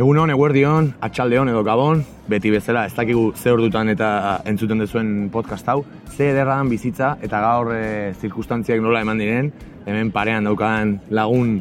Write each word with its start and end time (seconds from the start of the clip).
Egun 0.00 0.16
hon, 0.16 0.30
eguerdion, 0.32 0.86
atxaldeon 1.04 1.50
edo 1.52 1.60
gabon, 1.60 1.98
beti 2.32 2.48
bezala, 2.48 2.86
ez 2.88 2.94
dakigu 2.96 3.34
ze 3.36 3.50
ordutan 3.52 3.90
eta 3.92 4.38
entzuten 4.48 4.80
dezuen 4.80 5.10
podcast 5.28 5.68
hau, 5.68 5.82
ze 6.08 6.30
ederran 6.30 6.70
bizitza 6.72 7.10
eta 7.20 7.42
gaur 7.44 7.68
e, 7.74 8.14
zirkustantziak 8.14 8.80
nola 8.80 9.02
eman 9.04 9.20
diren, 9.20 9.50
hemen 9.84 10.08
parean 10.14 10.48
daukan 10.48 10.96
lagun 11.12 11.52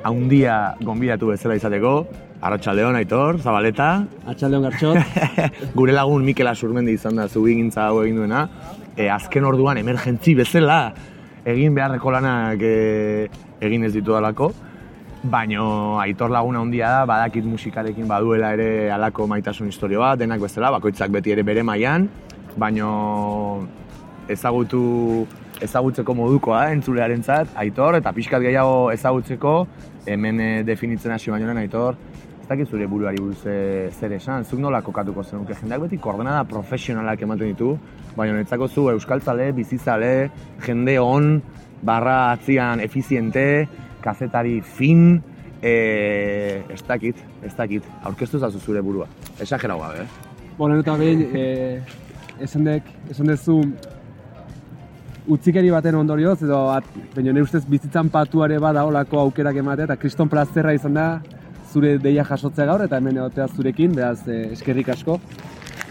haundia 0.00 0.78
gonbidatu 0.80 1.28
bezala 1.34 1.60
izateko, 1.60 1.92
Arratxaldeon, 2.40 2.96
Aitor, 3.02 3.42
Zabaleta. 3.44 3.90
Arratxaldeon, 4.24 4.64
Gartxot. 4.64 5.20
Gure 5.76 5.92
lagun 5.92 6.24
Mikel 6.24 6.48
Asurmendi 6.48 6.96
izan 6.96 7.20
da 7.20 7.28
zubi 7.28 7.58
gintza 7.60 7.90
hau 7.90 8.00
egin 8.06 8.22
duena. 8.22 8.46
E, 8.96 9.10
azken 9.12 9.44
orduan, 9.44 9.76
emergentzi 9.84 10.32
bezala, 10.40 10.86
egin 11.44 11.76
beharreko 11.76 12.16
lanak 12.16 12.64
e, 12.64 12.76
egin 13.60 13.84
ez 13.84 13.92
ditu 13.92 14.16
dalako. 14.16 14.54
Baino 15.24 15.98
Aitor 16.00 16.28
laguna 16.28 16.60
handia 16.60 16.88
da, 16.98 17.04
badakit 17.08 17.46
musikarekin 17.48 18.04
baduela 18.08 18.50
ere 18.52 18.90
alako 18.92 19.24
maitasun 19.26 19.70
historio 19.70 20.02
bat, 20.02 20.18
denak 20.20 20.42
bezala, 20.42 20.68
bakoitzak 20.74 21.14
beti 21.14 21.32
ere 21.32 21.42
bere 21.42 21.62
mailan, 21.64 22.04
baino 22.60 22.90
ezagutu 24.28 24.82
ezagutzeko 25.64 26.14
modukoa 26.18 26.66
eh, 26.66 26.74
entzulearentzat 26.76 27.56
Aitor 27.62 27.96
eta 28.00 28.12
pixkat 28.12 28.42
gehiago 28.44 28.90
ezagutzeko 28.92 29.54
hemen 30.12 30.40
eh, 30.44 30.62
definitzen 30.66 31.16
hasi 31.16 31.32
baino 31.32 31.56
Aitor. 31.56 31.96
Ez 32.44 32.48
dakit 32.50 32.68
zure 32.68 32.84
buruari 32.84 33.16
buruz 33.16 33.46
e, 33.48 33.88
zer 33.88 34.12
esan, 34.12 34.44
zuk 34.44 34.60
nola 34.60 34.82
kokatuko 34.84 35.22
zenuke? 35.24 35.54
Jendeak 35.56 35.86
beti 35.86 35.96
koordenada 35.96 36.42
profesionalak 36.44 37.22
ematen 37.24 37.54
ditu, 37.54 37.70
baina 38.18 38.34
netzako 38.36 38.68
zu 38.68 38.84
euskaltzale, 38.90 39.46
bizizale, 39.56 40.28
jende 40.66 40.98
on, 41.00 41.38
barra 41.80 42.34
atzian 42.34 42.84
efiziente, 42.84 43.46
kazetari 44.04 44.60
fin, 44.76 45.22
e, 45.62 45.74
ez 46.68 46.82
dakit, 46.86 47.18
ez 47.42 47.54
dakit, 47.56 47.88
aurkeztu 48.04 48.38
zazu 48.38 48.60
zure 48.60 48.84
burua, 48.84 49.08
esagera 49.40 49.78
gabe, 49.80 50.04
eh? 50.04 50.30
Bueno, 50.58 50.78
eta 50.78 50.96
behin, 51.00 51.24
e, 51.32 51.44
esan 52.44 52.68
dek, 52.68 52.90
esan 53.10 53.32
dezu, 53.32 53.62
utzikeri 55.26 55.70
baten 55.72 55.96
ondorioz, 55.96 56.36
edo, 56.44 56.66
at, 56.74 56.86
baina 57.14 57.32
nire 57.32 57.46
ustez 57.46 57.64
bizitzan 57.68 58.10
patuare 58.12 58.58
bada 58.60 58.84
olako 58.84 59.22
aukerak 59.22 59.56
ematea, 59.62 59.88
eta 59.88 59.96
kriston 60.00 60.28
plazerra 60.28 60.74
izan 60.76 61.00
da, 61.00 61.08
zure 61.72 61.96
deia 61.98 62.24
jasotzea 62.28 62.68
gaur 62.68 62.84
eta 62.84 63.00
hemen 63.00 63.18
egotea 63.18 63.48
zurekin, 63.56 63.94
beraz 63.96 64.28
eh, 64.28 64.52
eskerrik 64.54 64.92
asko. 64.94 65.18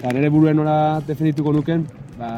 Ba, 0.04 0.14
nire 0.14 0.30
buruen 0.32 0.56
nola 0.60 0.78
definituko 1.08 1.54
nuken, 1.56 1.88
ba, 2.20 2.30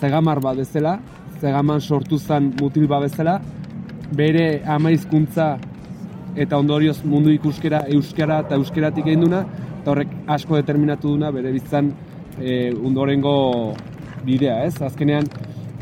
zegamar 0.00 0.42
bat 0.44 0.60
bezala, 0.60 0.98
zegaman 1.40 1.80
sortu 1.80 2.18
zen 2.18 2.52
mutil 2.60 2.86
bat 2.90 3.06
bezala, 3.08 3.40
bere 4.16 4.62
amaizkuntza 4.68 5.56
eta 6.36 6.58
ondorioz 6.58 7.02
mundu 7.04 7.32
ikuskera 7.32 7.84
euskara 7.92 8.40
eta 8.46 8.56
euskeratik 8.60 9.06
egin 9.06 9.26
duna, 9.26 9.44
eta 9.80 9.92
horrek 9.92 10.12
asko 10.36 10.56
determinatu 10.56 11.14
duna 11.14 11.30
bere 11.34 11.52
biztan 11.52 11.90
e, 12.38 12.72
undorengo 12.72 13.74
bidea, 14.24 14.62
ez? 14.64 14.76
Azkenean, 14.82 15.28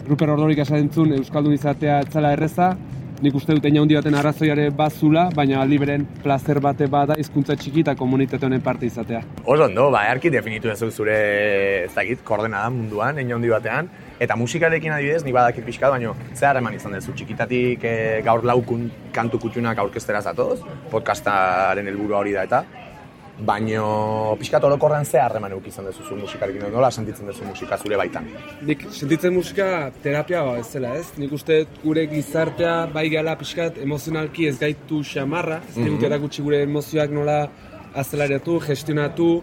Ruper 0.09 0.33
Ordorik 0.33 0.59
esaten 0.59 0.91
Euskaldun 1.19 1.55
izatea 1.55 2.01
etzala 2.07 2.33
erreza, 2.35 2.73
nik 3.21 3.35
uste 3.37 3.53
dut 3.53 3.67
handi 3.69 3.95
baten 3.95 4.15
arrazoiare 4.17 4.71
bazula, 4.71 5.29
baina 5.37 5.61
aldi 5.61 5.79
beren 5.79 6.07
placer 6.23 6.61
bate 6.61 6.87
bada 6.87 7.15
hizkuntza 7.21 7.55
txiki 7.55 7.85
eta 7.85 7.95
komunitate 7.95 8.47
honen 8.47 8.61
parte 8.61 8.87
izatea. 8.87 9.21
Oso 9.45 9.65
ondo, 9.65 9.91
ba, 9.91 10.07
erki 10.11 10.31
definitu 10.31 10.71
ez 10.71 10.79
zure, 10.91 11.19
ez 11.85 11.93
dakit, 11.95 12.25
koordenada 12.25 12.71
munduan, 12.71 13.19
handi 13.19 13.49
batean, 13.53 13.91
eta 14.21 14.37
musikarekin 14.37 14.93
adibidez, 14.93 15.23
nik 15.25 15.35
badakit 15.35 15.65
pixka, 15.65 15.89
baina 15.91 16.13
ze 16.35 16.47
harreman 16.47 16.75
izan 16.77 16.93
dezu, 16.93 17.15
txikitatik 17.17 17.85
e, 17.89 17.95
gaur 18.27 18.45
laukun 18.45 18.91
kantu 19.17 19.41
kutxunak 19.41 19.79
aurkestera 19.81 20.21
zatoz, 20.21 20.61
podcastaren 20.93 21.89
helburu 21.89 22.19
hori 22.19 22.37
da 22.37 22.45
eta, 22.45 22.65
baino 23.41 24.37
pixkat 24.39 24.65
orokorren 24.69 25.05
ze 25.05 25.19
harreman 25.19 25.55
euk 25.57 25.67
izan 25.71 25.89
dezu 25.89 26.17
musikarekin, 26.19 26.67
nola 26.73 26.91
sentitzen 26.91 27.31
duzu 27.31 27.47
musika 27.49 27.79
zure 27.79 27.97
baitan? 27.97 28.29
Nik 28.69 28.85
sentitzen 28.91 29.33
musika 29.35 29.91
terapia 30.03 30.43
ba, 30.45 30.59
ez 30.61 30.67
zela, 30.69 30.93
ez? 31.01 31.07
Nik 31.17 31.33
uste 31.33 31.63
gure 31.83 32.07
gizartea 32.11 32.75
bai 32.93 33.09
gala 33.09 33.37
pixkat 33.41 33.81
emozionalki 33.81 34.49
ez 34.51 34.59
gaitu 34.61 35.03
xamarra, 35.03 35.63
ez 35.69 35.77
mm 35.77 35.99
-hmm. 35.99 36.43
gure 36.43 36.63
emozioak 36.63 37.11
nola 37.11 37.49
azelariatu, 37.95 38.61
gestionatu, 38.61 39.43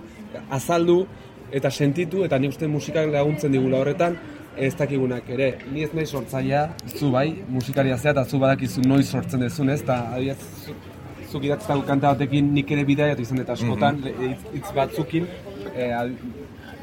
azaldu 0.50 1.08
eta 1.52 1.72
sentitu, 1.72 2.24
eta 2.24 2.38
nik 2.38 2.50
uste 2.50 2.68
musikak 2.68 3.10
laguntzen 3.12 3.52
digula 3.52 3.80
horretan, 3.80 4.18
ez 4.58 4.74
dakigunak 4.76 5.30
ere. 5.30 5.54
Ni 5.72 5.84
ez 5.84 5.94
nahi 5.94 6.06
sortzaia, 6.06 6.68
zu 6.88 7.12
bai, 7.12 7.44
musikaria 7.50 7.98
zea, 7.98 8.12
eta 8.12 8.26
zu 8.26 8.40
badakizu 8.40 8.82
noiz 8.88 9.08
sortzen 9.10 9.40
dezun, 9.46 9.70
ez? 9.70 9.82
Eta 9.82 10.00
adiaz, 10.18 10.40
zuk 11.32 11.44
idatztako 11.44 11.84
kanta 11.88 12.14
batekin 12.16 12.52
nik 12.56 12.72
ere 12.72 12.84
bidaiatu 12.88 13.24
izan 13.26 13.44
eta 13.44 13.54
askotan 13.58 14.02
mm 14.02 14.04
-hmm. 14.08 14.36
hitz 14.56 14.74
batzukin 14.76 15.28
e, 15.76 15.88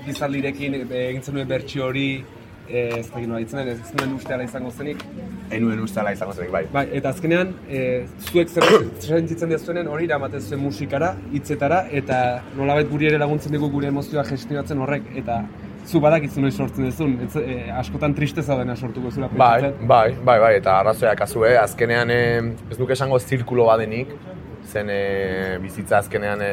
gizaldirekin 0.07 0.75
egin 0.91 1.23
zenuen 1.23 1.49
bertsio 1.49 1.87
hori 1.87 2.09
e, 2.69 2.79
ez 2.99 3.11
da 3.11 3.21
ginoa 3.21 3.39
ditzen, 3.39 3.69
ez 3.69 3.93
nuen 3.99 4.15
usteala 4.19 4.45
izango 4.45 4.71
zenik 4.71 5.05
Enuen 5.51 5.81
usteala 5.81 6.13
izango 6.13 6.33
zenik, 6.33 6.51
bai 6.53 6.65
Bai, 6.73 6.87
eta 6.99 7.09
azkenean, 7.09 7.55
e, 7.69 8.07
zuek 8.21 8.49
zer 8.49 8.65
sentitzen 9.01 9.49
dizuenen 9.49 9.89
hori 9.89 10.05
iramaten 10.05 10.41
zuen 10.41 10.61
musikara, 10.61 11.15
hitzetara 11.33 11.85
eta 11.91 12.19
nolabait 12.57 12.91
guri 12.91 13.07
ere 13.07 13.19
laguntzen 13.19 13.53
dugu 13.53 13.71
gure 13.71 13.89
emozioa 13.89 14.25
gestionatzen 14.25 14.79
horrek 14.79 15.03
eta 15.23 15.45
zu 15.87 16.01
badakizu 16.01 16.43
noiz 16.43 16.55
sortzen 16.57 16.89
duzun, 16.89 17.17
e, 17.41 17.57
askotan 17.77 18.15
triste 18.17 18.43
zaudena 18.43 18.77
sortuko 18.77 19.11
zula. 19.11 19.29
Bai, 19.37 19.73
bai, 19.81 20.15
bai, 20.25 20.39
bai, 20.41 20.53
eta 20.59 20.79
arrazoiak 20.81 21.25
azue, 21.27 21.55
azkenean 21.61 22.11
e, 22.11 22.21
ez 22.71 22.79
duk 22.79 22.93
esango 22.95 23.19
zirkulo 23.19 23.69
badenik, 23.71 24.15
zen 24.71 24.91
e, 24.91 25.01
bizitza 25.63 26.01
azkenean 26.01 26.43
e, 26.45 26.53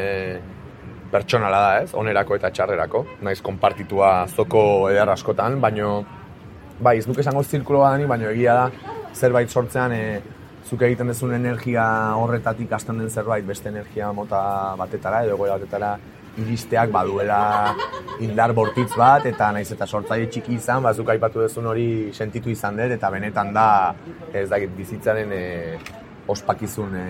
pertsonala 1.12 1.62
da 1.66 1.72
ez, 1.84 1.94
onerako 1.98 2.38
eta 2.40 2.52
txarrerako, 2.52 3.06
naiz 3.28 3.40
konpartitua 3.44 4.12
zoko 4.28 4.64
edar 4.92 5.12
askotan, 5.16 5.60
baino, 5.64 6.02
bai, 6.80 6.98
ez 7.00 7.08
duk 7.08 7.20
esango 7.24 7.44
zirkulo 7.44 7.84
badenik, 7.86 8.12
baino 8.12 8.30
egia 8.32 8.60
da, 8.64 8.94
zerbait 9.16 9.52
sortzean, 9.52 9.96
e, 9.96 10.40
zuk 10.68 10.84
egiten 10.88 11.10
duzun 11.12 11.34
energia 11.36 11.84
horretatik 12.16 12.72
hasten 12.72 13.00
den 13.02 13.10
zerbait 13.10 13.46
beste 13.46 13.70
energia 13.70 14.12
mota 14.16 14.42
batetara 14.80 15.24
edo 15.26 15.38
goia 15.40 15.58
batetara 15.58 15.96
iristeak 16.38 16.92
baduela 16.92 17.76
indar 18.24 18.54
bortitz 18.54 18.92
bat 18.98 19.26
eta 19.28 19.52
naiz 19.52 19.68
eta 19.74 19.88
sortzaile 19.88 20.30
txiki 20.32 20.56
izan, 20.56 20.84
bazuk 20.84 21.10
aipatu 21.10 21.42
duzun 21.44 21.68
hori 21.72 21.88
sentitu 22.14 22.50
izan 22.54 22.78
dut 22.80 22.96
eta 22.98 23.10
benetan 23.12 23.52
da 23.54 23.68
ez 24.34 24.48
dakit 24.50 24.76
bizitzaren 24.78 25.34
e, 25.36 25.44
ospakizun 26.32 26.96
e, 26.98 27.06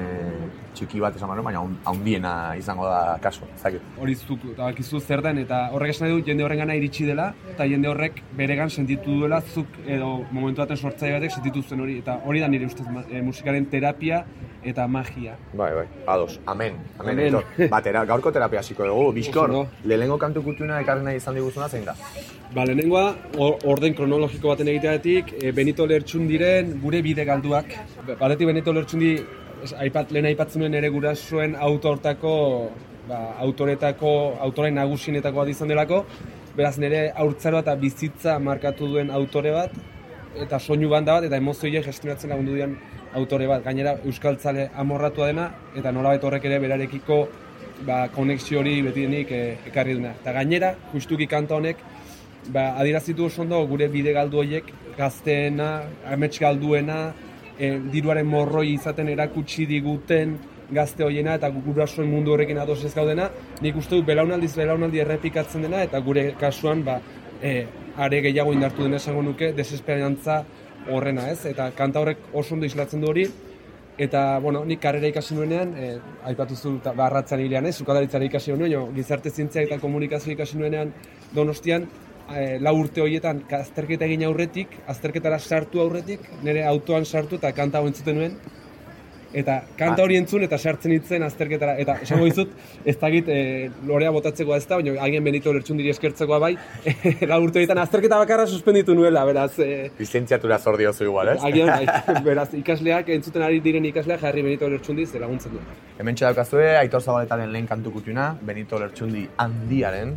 txiki 0.76 1.02
bat 1.04 1.16
esan 1.18 1.32
baina 1.32 1.62
haundiena 1.90 2.34
izango 2.60 2.88
da 2.90 3.18
kaso, 3.24 3.48
zakit. 3.58 3.84
Hori 4.02 4.16
zuk, 4.16 4.44
eta 4.54 4.70
bakizu 4.70 5.02
zer 5.02 5.24
den, 5.26 5.42
eta 5.46 5.62
horrek 5.76 5.96
esan 5.96 6.12
du 6.12 6.22
jende 6.28 6.46
horren 6.46 6.64
gana 6.64 6.76
iritsi 6.78 7.08
dela, 7.10 7.32
eta 7.54 7.68
jende 7.70 7.90
horrek 7.92 8.22
beregan 8.38 8.70
sentitu 8.70 9.20
duela 9.22 9.42
zuk 9.42 9.80
edo 9.86 10.12
momentu 10.32 10.64
baten 10.64 10.78
sortzaile 10.78 11.20
batek 11.20 11.38
sentitu 11.38 11.64
zuen 11.64 11.86
hori, 11.86 12.00
eta 12.04 12.20
hori 12.26 12.44
da 12.44 12.50
nire 12.52 12.70
ustez 12.70 12.88
e, 13.10 13.22
musikaren 13.22 13.68
terapia 13.72 14.24
eta 14.64 14.86
magia. 14.88 15.38
Bai, 15.54 15.72
bai, 15.80 15.88
ados, 16.06 16.40
amen, 16.46 16.78
amen, 17.00 17.26
amen. 17.28 17.70
Batera, 17.72 18.06
gaurko 18.10 18.34
terapia 18.34 18.62
hasiko 18.62 18.86
dugu, 18.90 19.10
bizkor, 19.18 19.56
lehenengo 19.86 20.20
kantu 20.22 20.46
kutuna 20.52 20.82
ekarri 20.86 21.06
nahi 21.06 21.22
izan 21.22 21.38
diguzuna 21.38 21.70
zein 21.70 21.88
da? 21.90 21.98
Ba, 22.52 22.66
lehenengoa, 22.68 23.14
orden 23.40 23.94
kronologiko 23.96 24.50
baten 24.52 24.68
egiteatik, 24.68 25.30
e, 25.40 25.54
Benito 25.56 25.86
Lertxun 25.88 26.26
diren 26.28 26.74
gure 26.82 27.00
bide 27.06 27.24
galduak. 27.24 27.70
Batetik 28.10 28.50
Benito 28.50 28.74
Lertxundi, 28.76 29.12
aipat, 29.86 30.12
lehen 30.12 30.28
aipatzen 30.28 30.76
ere 30.76 30.90
gurasoen 30.92 31.56
autortako, 31.56 32.34
ba, 33.08 33.20
autoretako, 33.46 34.12
autoren 34.44 34.76
nagusinetako 34.76 35.40
bat 35.40 35.54
izan 35.54 35.72
delako, 35.72 36.02
beraz 36.58 36.74
nire 36.84 37.06
aurtzaro 37.24 37.62
eta 37.64 37.78
bizitza 37.80 38.36
markatu 38.40 38.92
duen 38.98 39.16
autore 39.16 39.56
bat, 39.56 39.80
eta 40.36 40.60
soinu 40.60 40.92
banda 40.92 41.22
bat, 41.22 41.30
eta 41.30 41.40
emozioia 41.40 41.86
gestionatzen 41.88 42.36
lagundu 42.36 42.58
duen 42.58 42.76
autore 43.16 43.48
bat, 43.48 43.64
gainera 43.64 43.96
euskaltzale 44.04 44.68
amorratua 44.76 45.32
dena, 45.32 45.48
eta 45.80 45.96
nolabait 45.96 46.28
horrek 46.28 46.52
ere 46.52 46.60
berarekiko 46.68 47.24
ba, 47.88 48.04
konexio 48.12 48.60
hori 48.60 48.82
beti 48.84 49.08
denik 49.08 49.32
e, 49.32 49.42
ekarri 49.72 49.96
duena. 49.96 50.18
Eta 50.20 50.36
gainera, 50.36 50.76
justuki 50.92 51.32
kanta 51.32 51.56
honek, 51.56 51.80
ba, 52.50 52.78
adirazitu 52.78 53.26
oso 53.26 53.42
ondo 53.42 53.60
gure 53.68 53.88
bide 53.88 54.14
galdu 54.14 54.42
horiek, 54.42 54.72
gazteena, 54.98 55.84
amets 56.06 56.40
galduena, 56.40 57.14
e, 57.58 57.78
diruaren 57.94 58.28
morroi 58.28 58.72
izaten 58.74 59.10
erakutsi 59.14 59.68
diguten 59.70 60.38
gazte 60.72 61.04
horiena 61.04 61.36
eta 61.36 61.50
gurasoen 61.52 62.10
mundu 62.10 62.34
horrekin 62.34 62.58
ados 62.58 62.80
ez 62.88 62.94
gaudena, 62.96 63.30
nik 63.62 63.78
uste 63.78 63.98
dut 63.98 64.08
belaunaldiz 64.08 64.54
belaunaldi 64.56 65.04
errepikatzen 65.04 65.68
dena 65.68 65.84
eta 65.84 66.00
gure 66.00 66.32
kasuan 66.40 66.84
ba, 66.88 67.00
e, 67.42 67.66
are 67.98 68.22
gehiago 68.24 68.54
indartu 68.56 68.88
dena 68.88 69.02
esango 69.02 69.22
nuke 69.22 69.52
desesperantza 69.54 70.44
horrena, 70.90 71.30
ez? 71.30 71.46
Eta 71.46 71.70
kanta 71.78 72.02
horrek 72.02 72.30
oso 72.34 72.56
ondo 72.56 72.66
islatzen 72.66 73.02
du 73.02 73.10
hori 73.12 73.28
eta 74.02 74.40
bueno, 74.40 74.64
ni 74.66 74.78
karrera 74.82 75.12
ikasi 75.12 75.36
nuenean, 75.36 75.74
eh 75.78 76.00
aipatu 76.26 76.56
zu 76.56 76.80
barratzan 76.96 77.42
hilean, 77.44 77.66
ez? 77.66 77.76
Sukadaritzari 77.76 78.32
ikasi 78.32 78.54
nuen, 78.54 78.96
gizarte 78.96 79.30
zientzia 79.30 79.62
eta 79.62 79.78
komunikazio 79.80 80.34
ikasi 80.34 80.58
nuenean 80.58 80.94
Donostian 81.36 81.86
e, 82.38 82.58
lau 82.60 82.76
urte 82.80 83.02
horietan 83.04 83.44
azterketa 83.60 84.08
egin 84.08 84.26
aurretik, 84.28 84.74
azterketara 84.88 85.40
sartu 85.40 85.82
aurretik, 85.84 86.26
nire 86.44 86.66
autoan 86.70 87.06
sartu 87.06 87.40
eta 87.42 87.52
kanta 87.58 87.80
hau 87.80 87.88
entzuten 87.92 88.20
nuen. 88.20 88.36
eta 89.34 89.62
kanta 89.80 90.04
hori 90.04 90.18
entzun 90.20 90.44
eta 90.44 90.58
sartzen 90.60 90.92
hitzen 90.92 91.24
azterketara 91.24 91.78
eta 91.80 91.94
esango 92.04 92.26
dizut 92.28 92.52
ez 92.84 92.98
dakit 93.00 93.30
e, 93.32 93.70
lorea 93.88 94.12
botatzekoa 94.12 94.58
ez 94.60 94.66
da 94.68 94.80
baina 94.82 94.98
haien 95.06 95.24
benito 95.24 95.54
lertxundiri 95.56 95.94
eskertzekoa 95.94 96.40
bai 96.44 96.52
la 97.32 97.40
urte 97.40 97.62
horietan 97.62 97.80
azterketa 97.80 98.20
bakarra 98.20 98.48
suspenditu 98.48 98.96
nuela 98.98 99.24
beraz 99.26 99.54
e, 99.64 99.90
Lizentziatura 100.00 100.60
zor 100.60 100.78
diozu 100.82 101.08
igual, 101.08 101.32
ez? 101.36 101.40
agian 101.48 101.72
bai, 101.78 102.20
beraz 102.26 102.50
ikasleak 102.60 103.14
entzuten 103.16 103.48
ari 103.48 103.64
diren 103.64 103.88
ikasleak 103.88 104.20
jarri 104.26 104.44
benito 104.50 104.70
lertxundiz 104.70 105.14
laguntzen 105.16 105.56
du 105.56 105.64
Hemen 106.02 106.18
daukazue, 106.20 106.76
Aitor 106.80 107.02
Zabaletaren 107.02 107.52
lehen 107.54 107.68
kantu 107.70 107.92
kutxuna, 107.94 108.32
Benito 108.42 108.80
Lertxundi 108.80 109.28
handiaren 109.38 110.16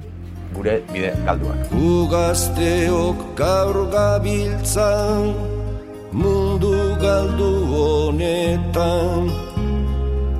gure 0.54 0.76
bide 0.92 1.12
galduak. 1.26 1.58
Ugazteok 1.74 3.18
gaur 3.40 3.76
gabiltzan 3.94 5.34
mundu 6.12 6.76
galdu 7.02 7.50
honetan. 7.72 9.32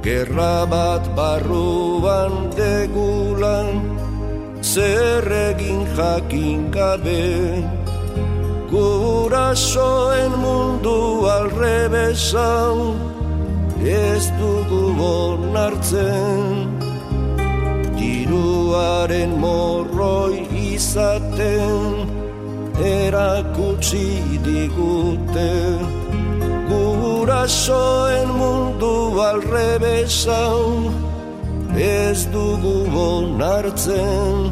Gerra 0.05 0.67
bat 0.69 1.05
barruan 1.17 2.35
degulan 2.59 3.69
zer 4.63 5.27
egin 5.51 5.81
jakin 5.97 6.71
gabe. 6.77 7.25
Gurasoen 8.71 10.33
mundu 10.45 10.99
alrebesan 11.37 12.79
ez 13.85 14.25
dugu 14.39 14.85
onartzen 14.99 16.74
Diruaren 18.25 19.33
morroi 19.39 20.49
izaten 20.73 22.09
erakutsi 22.81 24.07
digute. 24.47 25.53
Gurasoen 26.71 28.33
mundu 28.39 29.21
alrebesan 29.29 30.89
ez 31.77 32.25
dugu 32.33 32.89
onartzen. 33.05 34.49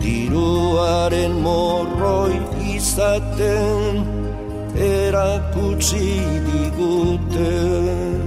Diruaren 0.00 1.36
morroi 1.44 2.40
izaten 2.78 4.04
erakutsi 4.88 6.08
digute 6.48 8.21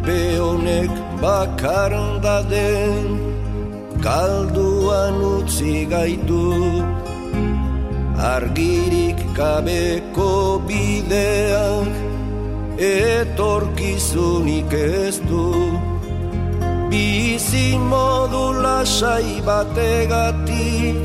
Ilunpe 0.00 0.38
honek 0.38 0.90
bakarren 1.20 2.22
daden 2.22 3.04
Kalduan 4.00 5.20
utzi 5.20 5.84
gaitu. 5.84 6.84
Argirik 8.16 9.20
gabeko 9.36 10.60
bideak 10.66 11.92
Etorkizunik 12.78 14.72
ez 14.72 15.20
du. 15.28 15.52
Bizi 16.90 17.76
modu 17.76 18.62
lasai 18.62 19.42
bategatik 19.44 20.96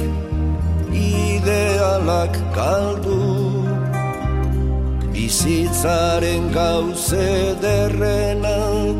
Idealak 0.95 2.33
kaldu 2.55 3.34
Bizitzaren 5.15 6.51
gauze 6.51 7.55
derrenak 7.61 8.99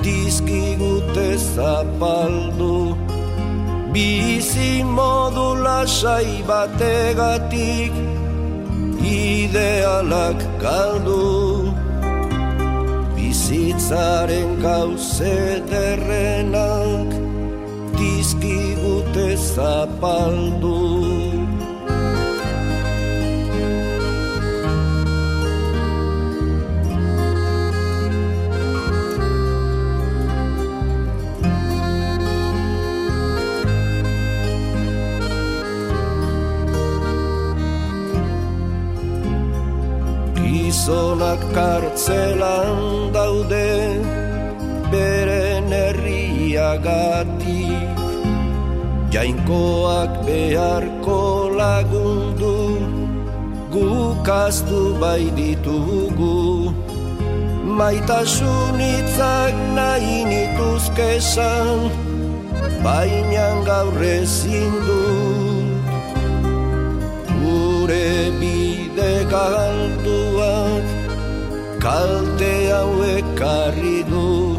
Dizkigute 0.00 1.36
zapaldu 1.36 2.96
Bizi 3.92 4.80
modu 4.96 5.48
lasai 5.64 6.40
bategatik 6.48 7.92
Idealak 9.04 10.40
galdu. 10.64 11.76
Bizitzaren 13.16 14.56
gauze 14.64 15.60
derrenak 15.68 17.12
Dizkigute 18.00 19.28
zapaldu 19.36 21.07
kartzelan 41.54 43.12
daude 43.14 43.70
beren 44.92 45.72
herriagatik 45.72 47.88
Jainkoak 49.08 50.12
beharko 50.26 51.48
lagundu 51.56 52.58
gukaztu 53.72 55.00
bai 55.00 55.24
ditugu. 55.38 56.74
Maitasun 57.78 58.76
hitzak 58.80 59.54
nahi 59.76 60.24
nituzkesan 60.28 61.78
baina 62.84 63.48
gaur 63.68 64.02
ezin 64.02 64.74
dut 64.86 65.84
gure 67.40 68.12
bide 68.40 69.12
galduak 69.32 70.77
kalte 71.84 72.52
hauek 72.70 73.26
karri 73.40 73.98
du. 74.10 74.58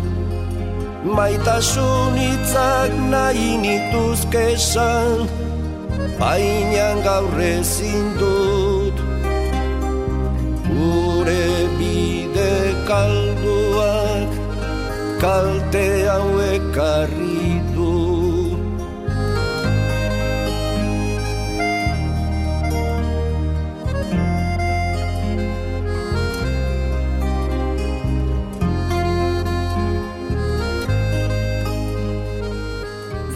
Maitasun 1.17 2.17
hitzak 2.21 2.91
nahi 3.13 3.49
nituzkesan 3.63 5.27
baina 6.19 6.89
gaur 7.07 7.39
ezin 7.51 8.07
dut. 8.19 8.97
Gure 10.69 11.47
bide 11.79 12.53
kalduak 12.89 14.29
kalte 15.23 15.87
hauek 16.09 16.63
karri 16.77 17.48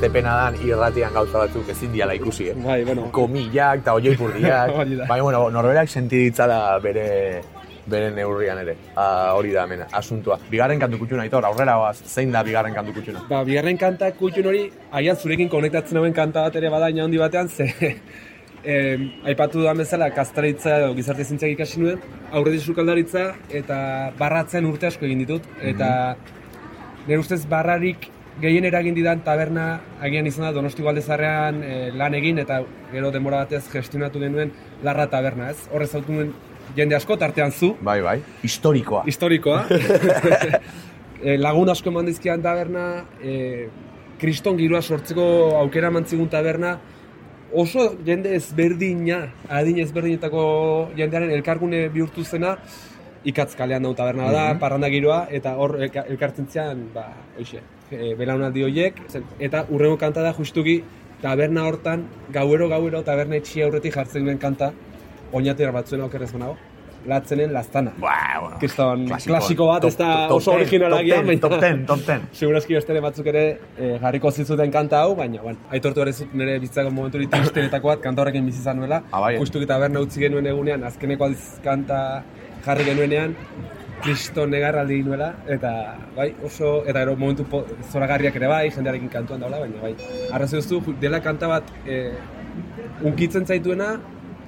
du 0.04 0.10
Zepena 0.10 0.36
dan 0.36 0.56
irratian 0.60 1.14
gauza 1.14 1.40
batzuk 1.40 1.70
ezin 1.70 1.92
diala 1.94 2.14
ikusi, 2.14 2.50
eh? 2.50 2.54
bai, 2.56 2.84
bueno, 2.84 3.10
Komillak 3.12 3.84
eta 3.84 3.94
oioipurdiak. 3.94 4.72
Hori 4.80 4.96
da. 5.00 5.06
Bai, 5.08 5.22
bueno, 5.22 5.50
norberak 5.50 5.88
sentiditzala 5.90 6.80
bere 6.84 7.42
bere 7.86 8.12
neurrian 8.12 8.58
ere. 8.60 8.76
Ah, 8.96 9.34
hori 9.36 9.52
da 9.52 9.66
hemen, 9.66 9.82
asuntua. 9.92 10.38
Bigarren 10.50 10.80
kantu 10.80 11.00
kutxuna, 11.02 11.24
Aitor, 11.24 11.44
aurrera 11.44 11.76
goaz, 11.76 11.98
zein 12.08 12.32
da 12.32 12.44
bigarren 12.44 12.74
kantu 12.74 12.94
kutxuna? 12.96 13.26
Ba, 13.30 13.42
bigarren 13.44 13.78
kanta 13.78 14.12
kutxun 14.16 14.48
hori, 14.48 14.62
agian 14.92 15.20
zurekin 15.20 15.50
konektatzen 15.52 16.00
hauen 16.00 16.16
kanta 16.16 16.46
bat 16.46 16.56
ere 16.56 16.72
badaina 16.72 17.04
handi 17.04 17.20
batean, 17.20 17.50
ze 17.50 17.68
eh, 18.64 18.98
aipatu 19.28 19.60
dudan 19.60 19.84
bezala, 19.84 20.10
kastaritza 20.16 20.78
edo 20.80 20.94
gizarte 20.96 21.28
zientziak 21.28 21.58
ikasi 21.58 21.84
nuen, 21.84 22.00
aurretik 22.32 22.64
sukaldaritza 22.72 23.26
eta 23.52 23.78
barratzen 24.20 24.66
urte 24.66 24.88
asko 24.88 25.08
egin 25.10 25.26
ditut, 25.26 25.48
eta 25.62 25.90
nire 27.06 27.20
ustez 27.20 27.44
barrarik 27.52 28.08
gehien 28.42 28.66
eragin 28.66 28.96
didan 28.98 29.22
taberna 29.24 29.80
agian 30.02 30.26
izan 30.28 30.46
da 30.48 30.52
Donosti 30.56 30.82
Galdezarrean 30.84 31.62
eh, 31.64 31.92
lan 31.94 32.16
egin 32.18 32.40
eta 32.42 32.62
gero 32.92 33.12
denbora 33.14 33.44
batez 33.44 33.64
gestionatu 33.72 34.20
genuen 34.20 34.52
Larra 34.84 35.06
Taberna, 35.12 35.52
ez? 35.52 35.68
Horrez 35.72 35.92
autu 35.96 36.12
nuen 36.16 36.34
jende 36.76 36.96
asko, 36.96 37.18
tartean 37.18 37.52
zu, 37.52 37.76
Bai, 37.82 38.02
bai. 38.02 38.20
Historikoa. 38.44 39.04
historikoa. 39.06 39.66
e, 41.24 41.38
lagun 41.38 41.70
asko 41.70 41.92
eman 41.92 42.06
dizkian 42.10 42.42
taberna, 42.42 43.04
e, 43.22 43.68
kriston 44.20 44.58
giroa 44.58 44.82
sortzeko 44.82 45.26
aukera 45.60 45.92
mantzigun 45.92 46.30
taberna, 46.32 46.78
oso 47.54 47.92
jende 48.06 48.34
ezberdina, 48.36 49.20
adin 49.50 49.78
ezberdinetako 49.84 50.44
jendearen 50.98 51.32
elkargune 51.36 51.86
bihurtu 51.94 52.24
zena, 52.26 52.56
ikatz 53.24 53.54
kalean 53.56 53.84
daun 53.86 53.96
taberna 53.96 54.32
da, 54.34 54.48
parranda 54.60 54.90
giroa, 54.92 55.28
eta 55.32 55.54
hor 55.62 55.78
elka- 55.86 56.08
elkartzen 56.10 56.48
zian, 56.52 56.88
ba, 56.96 57.06
hoxe, 57.38 57.62
e, 57.94 58.14
belaunaldi 58.20 58.66
horiek, 58.66 59.00
eta 59.40 59.66
urrengo 59.70 59.98
kanta 60.02 60.26
da 60.26 60.34
justuki 60.34 60.82
taberna 61.24 61.64
hortan, 61.70 62.08
gauero 62.36 62.68
gauero 62.70 63.04
taberna 63.08 63.40
etxia 63.40 63.66
aurretik 63.70 63.96
jartzen 63.96 64.28
duen 64.28 64.40
kanta, 64.42 64.74
oinatera 65.34 65.72
batzuen 65.72 66.04
aukerrez 66.04 66.32
banago, 66.34 66.58
latzenen 67.08 67.54
lastana. 67.54 67.94
Ba, 68.00 68.16
bueno. 68.42 68.58
Kriston 68.60 69.06
Klasiko. 69.08 69.68
bat, 69.68 69.86
ez 69.88 69.96
da 70.00 70.10
oso 70.34 70.54
originala 70.54 71.00
top 71.00 71.08
gian, 71.08 71.28
ten, 71.28 71.40
top 71.40 71.56
ten, 71.60 71.86
top 71.86 72.04
ten. 72.06 72.26
Segurazki 72.40 72.78
beste 72.78 73.00
batzuk 73.04 73.30
ere 73.32 73.44
eh, 73.78 73.98
jarriko 74.02 74.32
zizuten 74.32 74.72
kanta 74.72 75.04
hau, 75.04 75.16
baina, 75.20 75.42
bueno, 75.44 75.60
aitortu 75.72 76.04
ere 76.06 76.14
zut 76.14 76.34
nire 76.34 76.58
bizitzako 76.64 76.92
momentu 76.96 77.20
hori 77.20 77.30
tristenetako 77.32 77.94
bat 77.94 78.04
kanta 78.04 78.24
horrekin 78.24 78.46
bizi 78.48 78.62
izan 78.64 78.80
nuela. 78.80 79.04
Ah, 79.12 79.22
bai. 79.26 79.36
Justu 79.40 79.64
eta 79.64 79.80
berna 79.80 80.04
utzi 80.04 80.24
genuen 80.24 80.48
egunean, 80.48 80.84
azkeneko 80.92 81.28
aldiz 81.28 81.60
kanta 81.64 82.00
jarri 82.66 82.88
genuenean, 82.88 83.36
kristo 84.04 84.46
negarraldi 84.48 85.02
nuela, 85.04 85.30
eta 85.48 85.74
bai, 86.16 86.30
oso, 86.44 86.84
eta 86.88 87.04
ero 87.06 87.16
momentu 87.20 87.46
po, 87.50 87.64
zoragarriak 87.92 88.36
ere 88.40 88.50
bai, 88.52 88.64
jendearekin 88.76 89.12
kantuan 89.14 89.44
daula, 89.44 89.62
baina 89.64 89.82
bai. 89.82 89.94
Arrazio 90.32 90.62
duzu, 90.62 90.98
dela 91.02 91.22
kanta 91.24 91.50
bat 91.52 91.72
eh, 91.88 92.12
unkitzen 93.08 93.48
zaituena, 93.48 93.94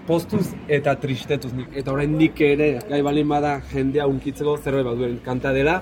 postuz 0.05 0.45
eta 0.69 0.93
tristetuz 1.01 1.53
nik. 1.57 1.71
Eta 1.81 1.93
orain 1.93 2.11
nik 2.17 2.41
ere, 2.45 2.75
gai 2.89 3.01
balin 3.05 3.31
bada 3.31 3.55
jendea 3.71 4.05
unkitzeko 4.11 4.57
zerbait 4.61 4.85
bat 4.85 4.99
duen 4.99 5.17
kanta 5.25 5.53
dela, 5.55 5.79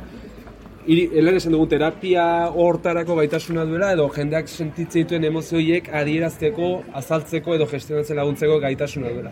Lehen 0.87 1.37
esan 1.37 1.53
dugu 1.55 1.67
terapia 1.71 2.23
hortarako 2.59 3.15
gaitasuna 3.21 3.63
duela 3.67 3.93
edo 3.95 4.09
jendeak 4.11 4.49
sentitzen 4.51 5.05
dituen 5.05 5.27
emozio 5.29 5.57
horiek 5.57 5.87
adierazteko, 6.01 6.69
azaltzeko 6.99 7.55
edo 7.55 7.67
gestionatzen 7.71 8.19
laguntzeko 8.19 8.59
gaitasuna 8.63 9.13
duela. 9.15 9.31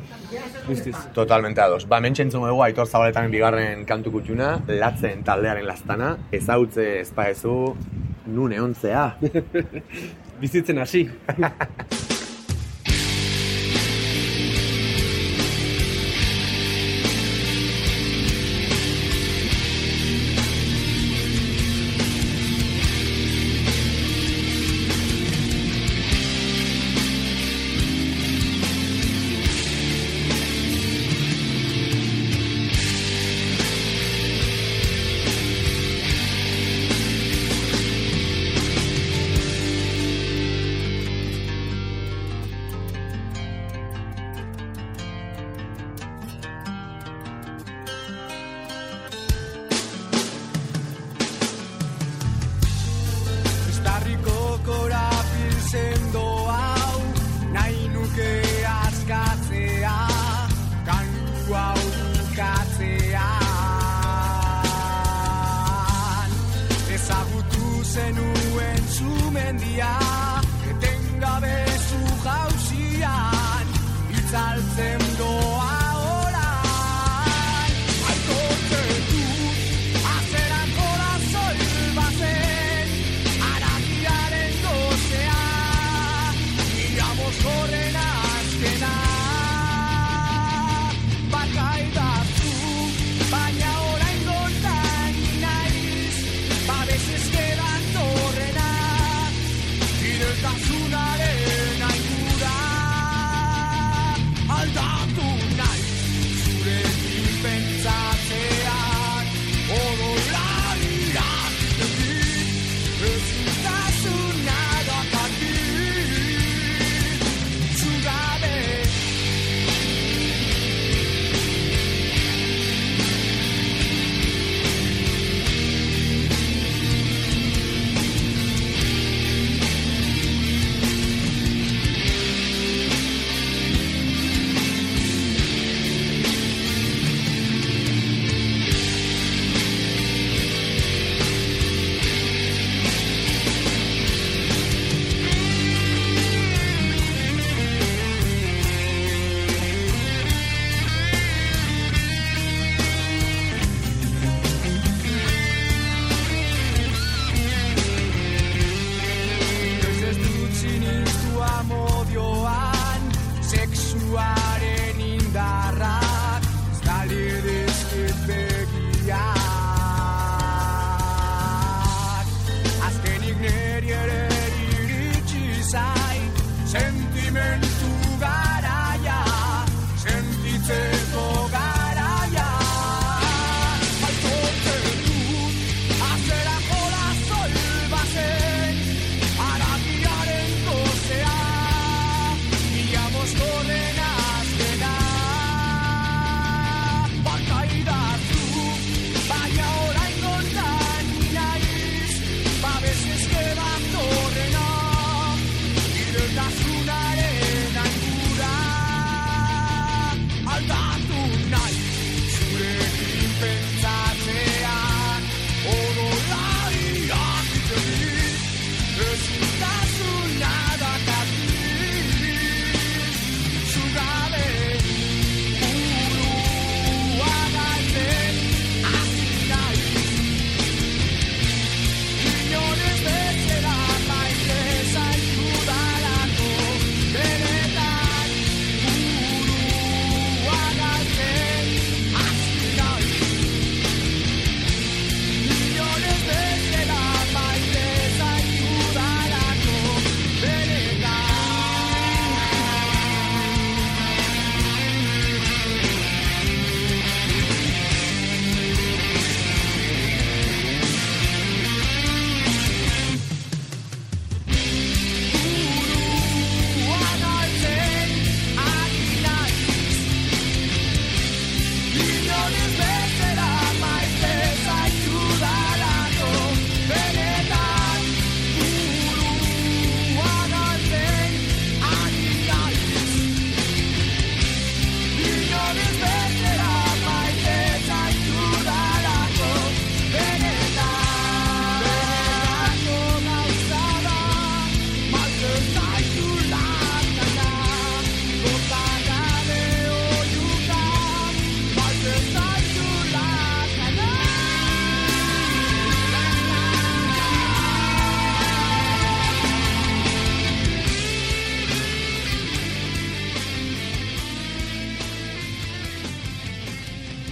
Guztiz. 0.68 0.96
Totalmente 1.16 1.62
ados. 1.62 1.84
Ba, 1.88 2.00
hemen 2.00 2.16
txentzun 2.16 2.48
dugu 2.48 2.64
Aitor 2.64 2.88
Zabaletan 2.88 3.32
bigarren 3.34 3.84
kantu 3.90 4.16
kutxuna, 4.16 4.54
latzen 4.70 5.26
taldearen 5.28 5.68
lastana, 5.68 6.14
ezautze 6.32 6.88
ezpaezu, 7.02 7.58
nun 8.32 8.56
eontzea. 8.56 9.10
Bizitzen 10.42 10.80
hasi. 10.82 11.06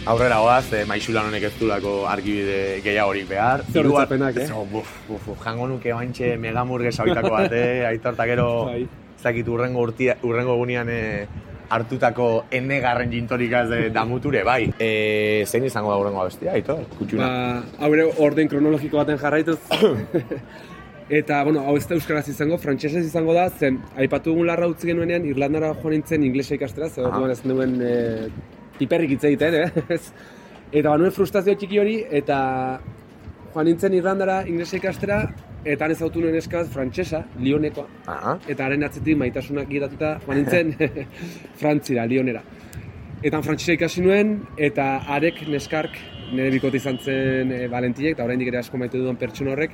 Aurrera 0.09 0.39
goaz, 0.41 0.71
e, 0.73 0.85
maixulan 0.89 1.27
honek 1.29 1.43
ez 1.51 1.51
dulako 1.59 1.91
argibide 2.09 2.79
gehiagorik 2.81 3.27
behar. 3.29 3.61
Oroitzapenak, 3.77 4.39
eh? 4.41 4.47
Zo, 4.49 4.63
buf, 4.71 4.89
buf, 5.05 5.27
buf, 5.27 5.43
jango 5.43 5.67
nuke 5.69 5.93
baintxe 5.93 6.31
megamurgesa 6.41 7.05
hoitako 7.05 7.29
bat, 7.35 7.53
eh? 7.53 7.83
Aitorta 7.91 8.25
gero, 8.25 8.47
Bai. 8.71 8.81
ez 8.89 9.21
dakit 9.21 9.51
urrengo, 9.53 9.83
urtia, 9.85 10.17
urrengo 10.25 10.55
egunean 10.57 10.89
eh, 10.89 11.27
hartutako 11.69 12.31
enegarren 12.49 13.13
jintorikaz 13.13 13.67
de 13.69 13.83
damuture, 13.93 14.41
bai. 14.47 14.63
E, 14.81 15.45
zein 15.45 15.69
izango 15.69 15.93
da 15.93 16.01
urrengo 16.01 16.25
abestia, 16.25 16.57
Aitor? 16.57 16.81
Kutxuna. 16.97 17.29
Ba, 17.29 17.85
hau 17.85 17.93
ere 17.93 18.09
orden 18.25 18.49
kronologiko 18.49 19.03
baten 19.03 19.21
jarraituz. 19.21 19.59
Eta, 21.21 21.43
bueno, 21.45 21.67
hau 21.69 21.77
ez 21.77 21.85
da 21.89 21.97
euskaraz 21.97 22.27
izango, 22.33 22.57
frantsesez 22.61 23.05
izango 23.05 23.37
da, 23.37 23.45
zen, 23.49 23.77
aipatu 23.97 24.33
dugun 24.33 24.49
larra 24.49 24.67
utzi 24.69 24.89
genuenean, 24.89 25.29
Irlandara 25.29 25.75
joan 25.77 25.99
nintzen 25.99 26.25
inglesa 26.25 26.57
ikastera, 26.57 26.89
zer 26.89 27.05
orduan 27.09 27.33
ez 27.33 27.43
nuen 27.45 27.77
e, 27.81 27.93
piperrik 28.79 29.15
hitz 29.15 29.23
egiten, 29.29 29.55
eh? 29.63 29.99
Eta 30.69 30.89
banuen 30.91 31.13
frustrazio 31.13 31.55
txiki 31.57 31.79
hori, 31.81 31.95
eta 32.13 32.35
joan 33.55 33.65
nintzen 33.65 33.95
Irlandara 33.97 34.43
inglesa 34.45 34.77
ikastera, 34.77 35.23
eta 35.65 35.87
han 35.87 35.93
ezautu 35.95 36.21
nuen 36.21 36.35
eskaz 36.37 36.67
frantsesa, 36.69 37.23
Lionekoa, 37.41 37.87
Aha. 38.13 38.35
eta 38.47 38.67
haren 38.67 38.85
atzetik 38.85 39.17
maitasunak 39.17 39.67
giratuta 39.71 40.11
joan 40.25 40.43
nintzen 40.43 40.75
Frantzira, 41.59 42.05
Lionera. 42.05 42.43
Eta 43.25 43.41
frantsesa 43.43 43.73
ikasi 43.75 44.03
nuen, 44.05 44.35
eta 44.69 44.85
arek 45.17 45.41
neskark 45.49 45.97
nire 46.31 46.51
bikote 46.53 46.77
izan 46.77 46.99
zen 47.01 47.51
e, 47.51 47.63
Valentiek, 47.71 48.13
eta 48.13 48.27
oraindik 48.27 48.51
ere 48.51 48.61
asko 48.61 48.77
maite 48.77 48.99
dudan 48.99 49.17
pertsona 49.19 49.55
horrek, 49.55 49.73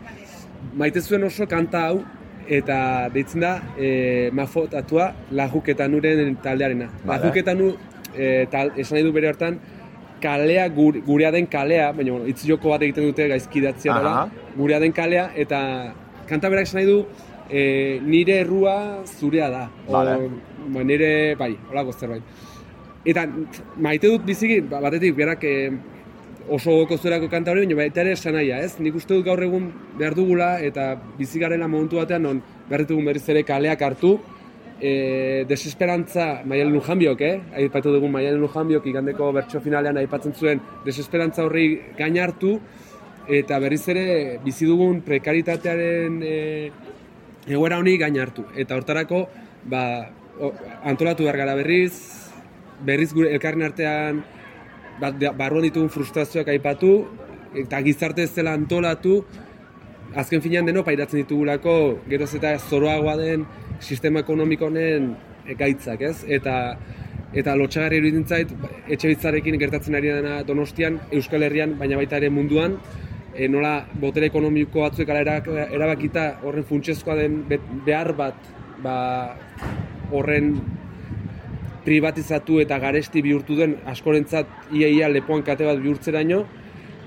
maite 0.80 1.04
zuen 1.04 1.28
oso 1.28 1.46
kanta 1.52 1.84
hau, 1.90 2.00
eta 2.48 3.10
deitzen 3.14 3.44
da 3.44 3.52
e, 3.78 4.30
mafotatua 4.34 5.12
lajuketan 5.36 6.00
uren 6.00 6.38
taldearena. 6.44 6.88
Vale. 7.04 7.20
Lajuketan 7.20 7.62
u, 7.62 7.74
e, 8.18 8.48
tal, 8.52 8.72
esan 8.78 8.98
nahi 8.98 9.06
du 9.08 9.14
bere 9.16 9.30
hartan, 9.30 9.60
kalea 10.22 10.68
gur, 10.74 10.98
gurea 11.06 11.32
den 11.32 11.48
kalea, 11.48 11.92
baina 11.94 12.16
bueno, 12.16 12.26
hitz 12.32 12.46
joko 12.48 12.74
bat 12.74 12.84
egiten 12.86 13.10
dute 13.12 13.28
gaizki 13.32 13.62
idatzia 13.62 13.94
Aha. 13.94 14.02
dela, 14.02 14.52
gurea 14.58 14.80
den 14.80 14.96
kalea, 14.96 15.30
eta 15.36 15.62
kanta 16.30 16.50
berak 16.50 16.70
esan 16.70 16.82
nahi 16.82 16.90
du, 16.90 17.00
e, 17.50 18.00
nire 18.04 18.40
errua 18.44 18.78
zurea 19.06 19.50
da. 19.50 19.66
Vale. 19.90 20.18
ba, 20.68 20.84
nire, 20.84 21.36
bai, 21.40 21.54
holako 21.70 21.94
zerbait. 21.94 22.24
Eta 23.06 23.28
maite 23.78 24.10
dut 24.10 24.26
biziki, 24.26 24.62
ba, 24.70 24.80
batetik 24.82 25.14
berak 25.18 25.44
e, 25.46 25.56
oso 26.50 26.72
goko 26.82 26.98
zurako 26.98 27.30
kanta 27.30 27.52
hori, 27.52 27.66
baina 27.66 27.78
baita 27.82 28.02
ere 28.02 28.14
esanaia, 28.14 28.60
ez? 28.66 28.78
Nik 28.80 28.96
uste 28.98 29.14
dut 29.14 29.26
gaur 29.26 29.42
egun 29.44 29.72
behar 29.98 30.16
dugula 30.18 30.56
eta 30.62 30.94
bizi 31.18 31.42
garela 31.42 31.68
momentu 31.68 31.98
batean 32.02 32.24
non 32.26 32.42
behar 32.70 32.86
ditugun 32.86 33.06
berriz 33.06 33.28
ere 33.30 33.44
kaleak 33.44 33.82
hartu, 33.82 34.18
e, 34.80 35.46
desesperantza 35.48 36.42
Maialen 36.46 36.74
Lujanbiok, 36.74 37.22
eh? 37.22 37.36
Aipatu 37.62 37.94
dugun 37.94 38.12
Maialen 38.12 38.42
Lujanbiok 38.42 38.86
igandeko 38.92 39.32
bertso 39.36 39.62
finalean 39.64 39.98
aipatzen 40.02 40.36
zuen 40.36 40.62
desesperantza 40.86 41.46
horri 41.46 41.82
gain 41.98 42.18
hartu 42.20 42.60
eta 43.28 43.58
berriz 43.60 43.84
ere 43.90 44.06
bizi 44.44 44.68
dugun 44.70 45.02
prekaritatearen 45.06 46.20
e, 46.24 46.36
egoera 47.48 47.80
honi 47.80 47.98
gain 47.98 48.20
hartu. 48.20 48.46
Eta 48.56 48.78
hortarako, 48.78 49.26
ba, 49.70 50.12
o, 50.40 50.52
antolatu 50.84 51.26
behar 51.26 51.40
gara 51.42 51.56
berriz, 51.58 51.94
berriz 52.86 53.12
gure 53.14 53.34
elkarren 53.34 53.66
artean 53.66 54.24
ba, 55.00 55.12
da- 55.12 55.34
barruan 55.34 55.66
ditugun 55.66 55.90
frustrazioak 55.90 56.52
aipatu, 56.54 56.94
eta 57.56 57.80
gizarte 57.82 58.26
ez 58.28 58.34
dela 58.36 58.54
antolatu, 58.54 59.24
azken 60.16 60.42
finean 60.44 60.68
deno 60.68 60.84
pairatzen 60.86 61.24
ditugulako 61.24 62.02
geroz 62.08 62.34
eta 62.38 62.56
zoroagoa 62.60 63.16
den 63.20 63.46
sistema 63.80 64.22
ekonomiko 64.26 64.70
honen 64.70 65.16
gaitzak, 65.60 66.02
ez? 66.02 66.24
Eta 66.28 66.78
eta 67.36 67.56
lotxagarri 67.60 67.98
iruditzen 68.00 68.28
zait 68.28 68.52
etxe 68.88 69.10
bitzarekin 69.12 69.58
gertatzen 69.60 69.96
ari 69.98 70.14
dena 70.14 70.38
Donostian, 70.48 71.02
Euskal 71.12 71.44
Herrian, 71.44 71.74
baina 71.80 71.98
baita 72.00 72.16
ere 72.22 72.30
munduan, 72.32 72.78
e, 73.36 73.50
nola 73.52 73.76
botere 74.00 74.30
ekonomiko 74.32 74.86
batzuek 74.86 75.10
ala 75.12 75.40
erabakita 75.68 76.26
horren 76.44 76.64
funtsezkoa 76.64 77.18
den 77.20 77.42
be- 77.50 77.60
behar 77.86 78.14
bat 78.16 78.48
ba, 78.84 78.96
horren 80.12 80.54
privatizatu 81.86 82.60
eta 82.64 82.80
garesti 82.82 83.22
bihurtu 83.22 83.58
den 83.60 83.76
askorentzat 83.86 84.72
iaia 84.74 85.10
lepoan 85.12 85.44
kate 85.46 85.68
bat 85.68 85.82
bihurtzeraino, 85.82 86.46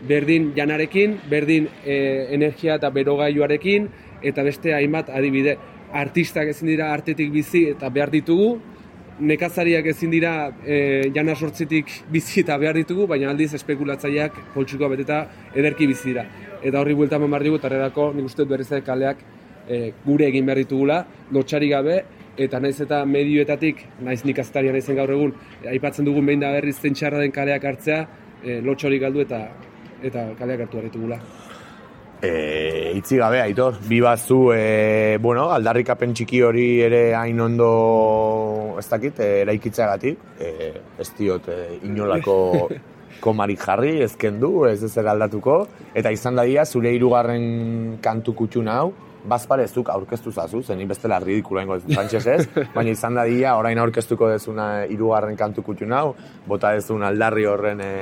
berdin 0.09 0.53
janarekin, 0.55 1.17
berdin 1.31 1.67
e, 1.85 2.29
energia 2.37 2.77
eta 2.79 2.91
berogailuarekin, 2.95 3.89
eta 4.23 4.45
beste 4.47 4.75
hainbat 4.75 5.11
adibide. 5.11 5.57
Artistak 5.93 6.51
ezin 6.53 6.69
dira 6.69 6.93
artetik 6.93 7.31
bizi 7.33 7.65
eta 7.71 7.89
behar 7.89 8.11
ditugu, 8.13 8.59
nekazariak 9.21 9.87
ezin 9.91 10.11
dira 10.13 10.33
e, 10.65 11.11
jana 11.15 11.35
sortzitik 11.35 11.91
bizi 12.13 12.43
eta 12.45 12.59
behar 12.59 12.77
ditugu, 12.79 13.07
baina 13.11 13.31
aldiz 13.31 13.53
espekulatzaileak 13.59 14.37
poltsukoa 14.55 14.93
beteta 14.93 15.23
ederki 15.55 15.89
bizi 15.91 16.13
dira. 16.13 16.27
Eta 16.63 16.81
horri 16.81 16.95
buelta 16.95 17.17
eman 17.17 17.33
behar 17.33 17.47
digu, 17.49 17.59
eta 17.59 17.69
horrelako 17.71 18.13
nik 18.15 18.31
uste 18.31 18.45
dut 18.45 18.85
kaleak 18.85 19.25
e, 19.69 19.93
gure 20.05 20.29
egin 20.29 20.47
behar 20.47 20.63
ditugula, 20.63 21.05
lotxari 21.33 21.69
gabe, 21.69 22.03
eta 22.37 22.61
naiz 22.61 22.81
eta 22.81 23.05
medioetatik, 23.05 23.85
naiz 24.01 24.25
nik 24.25 24.39
aztaria 24.39 24.73
naizen 24.73 24.97
gaur 24.97 25.11
egun, 25.11 25.35
aipatzen 25.67 26.05
dugun 26.05 26.27
behin 26.27 26.41
da 26.41 26.53
berriz 26.53 26.79
den 26.83 27.33
kaleak 27.33 27.65
hartzea, 27.65 28.07
e, 28.45 28.61
lotxori 28.61 28.99
galdu 28.99 29.21
eta 29.21 29.49
eta 30.03 30.35
kaleak 30.39 30.61
hartu 30.61 30.77
behar 30.77 30.91
ditugula. 30.93 31.48
E, 32.21 32.93
itzi 32.97 33.17
gabe, 33.17 33.41
Aitor, 33.41 33.77
bi 33.87 34.01
bazu, 34.03 34.51
e, 34.53 35.19
bueno, 35.23 35.49
aldarrikapen 35.55 36.17
txiki 36.19 36.41
hori 36.43 36.67
ere 36.83 37.15
hain 37.15 37.39
ondo, 37.41 38.75
ez 38.81 38.89
dakit, 38.91 39.21
e, 39.23 39.29
eraikitzeagatik, 39.45 40.25
e, 40.43 40.73
ez 40.99 41.09
diot 41.19 41.47
e, 41.55 41.59
inolako 41.87 42.39
komarik 43.25 43.63
jarri, 43.63 44.01
ez 44.03 44.17
kendu, 44.19 44.65
ez 44.67 44.83
ez 44.83 44.97
aldatuko, 44.99 45.61
eta 45.95 46.11
izan 46.11 46.35
daia 46.39 46.67
zure 46.67 46.91
hirugarren 46.97 48.01
kantu 48.03 48.35
kutxun 48.43 48.73
hau, 48.75 48.91
bazparezuk 49.29 49.91
aurkeztu 49.95 50.33
zazu, 50.33 50.63
zen 50.63 50.83
bestela 50.89 51.21
ridikula 51.23 51.63
ingo 51.63 51.79
frantsesez, 51.87 52.49
baina 52.75 52.91
izan 52.91 53.15
dadia 53.15 53.55
orain 53.59 53.79
aurkeztuko 53.79 54.33
dezuna 54.35 54.89
hirugarren 54.91 55.39
kantu 55.39 55.63
kutxun 55.63 55.95
hau, 55.95 56.17
bota 56.47 56.75
dezun 56.75 57.07
aldarri 57.07 57.47
horren 57.47 57.83
e, 57.85 57.95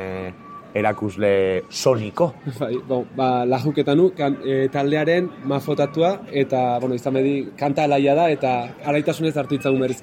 erakusle 0.77 1.33
soniko. 1.71 2.33
Bai, 2.59 2.75
bon, 2.89 3.07
ba, 3.17 3.31
lajuketanu 3.49 4.11
kan, 4.19 4.39
e, 4.45 4.69
taldearen 4.73 5.31
mafotatua 5.49 6.17
eta, 6.45 6.79
bueno, 6.83 6.99
izan 6.99 7.17
bedi, 7.19 7.37
kanta 7.59 7.89
alaia 7.89 8.15
da 8.19 8.31
eta 8.31 8.57
alaitasunez 8.85 9.37
hartu 9.37 9.61
itzagun 9.61 9.85
berriz 9.87 10.01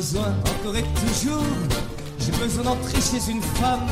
besoin 0.00 0.32
encore 0.52 0.76
et 0.76 0.84
toujours, 1.04 1.44
j'ai 2.20 2.32
besoin 2.32 2.64
d'entrer 2.64 3.00
chez 3.02 3.30
une 3.30 3.42
femme, 3.60 3.86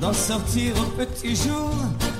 d'en 0.00 0.12
sortir 0.12 0.72
au 0.78 0.84
petit 1.00 1.34
jour, 1.34 1.74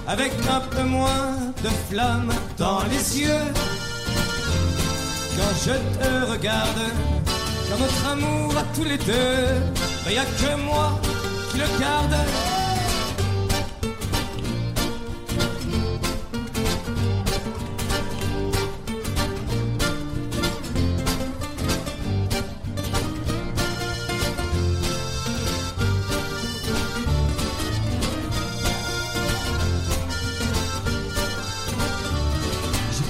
avec 0.08 0.32
un 0.50 0.60
peu 0.74 0.82
moins 0.82 1.36
de 1.62 1.70
flamme 1.88 2.32
dans 2.58 2.82
les 2.90 3.20
yeux. 3.20 3.46
Quand 5.36 5.54
je 5.64 5.74
te 5.98 6.32
regarde, 6.32 6.82
quand 7.68 7.78
notre 7.84 8.04
amour 8.14 8.52
à 8.58 8.64
tous 8.74 8.84
les 8.84 8.98
deux, 8.98 9.46
il 10.06 10.12
n'y 10.12 10.18
a 10.18 10.24
que 10.24 10.56
moi 10.68 11.00
qui 11.52 11.58
le 11.58 11.68
garde. 11.78 12.16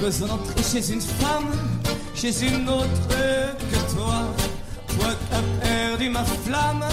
D'entrer 0.03 0.63
chez 0.63 0.93
une 0.93 1.01
femme, 1.01 1.51
chez 2.15 2.43
une 2.43 2.69
autre 2.69 3.09
que 3.09 3.95
toi. 3.95 4.25
Toi 4.89 5.09
qui 5.09 5.35
as 5.35 5.67
perdu 5.67 6.11
ma 6.11 6.23
flamme, 6.25 6.85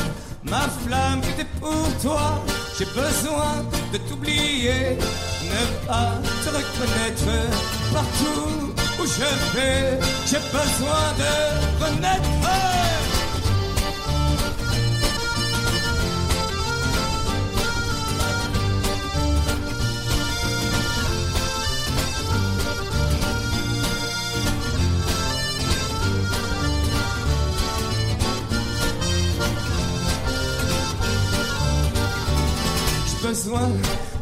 ma 0.46 0.62
flamme 0.62 1.20
qui 1.20 1.32
était 1.32 1.50
pour 1.60 1.88
toi. 2.02 2.42
J'ai 2.80 2.86
besoin 2.86 3.66
de 3.92 3.98
t'oublier, 3.98 4.98
ne 5.44 5.88
pas 5.88 6.14
te 6.44 6.50
reconnaître 6.50 7.50
partout 7.92 8.74
où 8.98 9.06
je 9.06 9.58
vais. 9.58 10.00
J'ai 10.26 10.40
besoin 10.52 11.12
de 11.18 11.84
renaître. 11.84 12.71